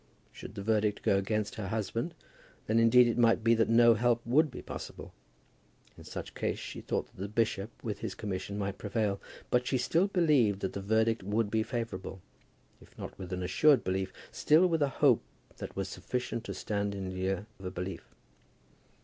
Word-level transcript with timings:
Should 0.31 0.55
the 0.55 0.63
verdict 0.63 1.03
go 1.03 1.15
against 1.19 1.53
her 1.61 1.67
husband, 1.67 2.15
then 2.65 2.79
indeed 2.79 3.07
it 3.07 3.19
might 3.19 3.43
be 3.43 3.53
that 3.53 3.69
no 3.69 3.93
help 3.93 4.25
would 4.25 4.49
be 4.49 4.63
possible. 4.63 5.13
In 5.95 6.03
such 6.05 6.33
case 6.33 6.57
she 6.57 6.81
thought 6.81 7.05
that 7.11 7.21
the 7.21 7.27
bishop 7.27 7.69
with 7.83 7.99
his 7.99 8.15
commission 8.15 8.57
might 8.57 8.79
prevail. 8.79 9.21
But 9.51 9.67
she 9.67 9.77
still 9.77 10.07
believed 10.07 10.61
that 10.61 10.73
the 10.73 10.81
verdict 10.81 11.21
would 11.21 11.51
be 11.51 11.61
favourable, 11.61 12.19
if 12.81 12.97
not 12.97 13.15
with 13.19 13.31
an 13.31 13.43
assured 13.43 13.83
belief, 13.83 14.11
still 14.31 14.65
with 14.65 14.81
a 14.81 14.89
hope 14.89 15.21
that 15.57 15.75
was 15.75 15.87
sufficient 15.87 16.45
to 16.45 16.55
stand 16.55 16.95
in 16.95 17.13
lieu 17.13 17.45
of 17.59 17.65
a 17.65 17.69
belief. 17.69 18.05